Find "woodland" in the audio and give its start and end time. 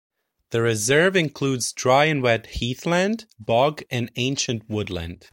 4.67-5.29